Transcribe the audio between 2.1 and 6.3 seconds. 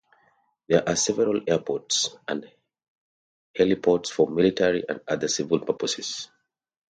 and heliports for military and other civil purposes.